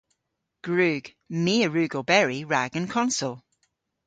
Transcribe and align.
Gwrug. 0.65 1.05
My 1.43 1.55
a 1.65 1.67
wrug 1.69 1.93
oberi 1.99 2.39
rag 2.51 2.71
an 2.79 2.87
konsel. 2.93 3.33